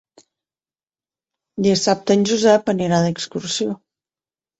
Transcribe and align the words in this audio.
Dissabte 1.67 2.17
en 2.19 2.23
Josep 2.31 2.71
anirà 2.73 3.03
d'excursió. 3.05 3.77